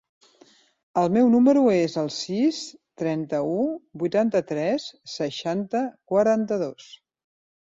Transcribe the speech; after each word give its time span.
El 1.01 1.09
meu 1.17 1.27
número 1.33 1.65
es 1.73 1.97
el 2.03 2.09
sis, 2.15 2.61
trenta-u, 3.01 3.59
vuitanta-tres, 4.05 4.89
seixanta, 5.19 5.85
quaranta-dos. 6.15 6.91